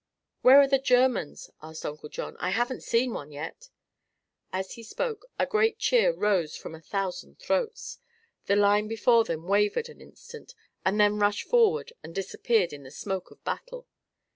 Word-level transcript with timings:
"Where 0.41 0.59
are 0.59 0.67
the 0.67 0.79
Germans?" 0.79 1.51
asked 1.61 1.85
Uncle 1.85 2.09
John. 2.09 2.35
"I 2.39 2.49
haven't 2.49 2.81
seen 2.81 3.13
one 3.13 3.31
yet." 3.31 3.69
As 4.51 4.71
he 4.71 4.81
spoke 4.81 5.27
a 5.37 5.45
great 5.45 5.77
cheer 5.77 6.11
rose 6.11 6.55
from 6.57 6.73
a 6.73 6.81
thousand 6.81 7.37
throats. 7.37 7.99
The 8.47 8.55
line 8.55 8.87
before 8.87 9.23
them 9.25 9.45
wavered 9.47 9.89
an 9.89 10.01
instant 10.01 10.55
and 10.83 10.99
then 10.99 11.19
rushed 11.19 11.47
forward 11.47 11.93
and 12.03 12.15
disappeared 12.15 12.73
in 12.73 12.81
the 12.81 12.89
smoke 12.89 13.29
of 13.29 13.43
battle. 13.43 13.85